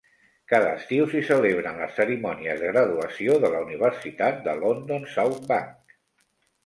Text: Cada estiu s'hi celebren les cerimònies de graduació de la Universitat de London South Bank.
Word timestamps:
Cada 0.51 0.69
estiu 0.77 1.03
s'hi 1.11 1.19
celebren 1.27 1.77
les 1.81 1.93
cerimònies 1.99 2.63
de 2.63 2.71
graduació 2.73 3.37
de 3.47 3.53
la 3.57 3.61
Universitat 3.67 4.41
de 4.49 4.57
London 4.65 5.07
South 5.17 5.39
Bank. 5.53 5.99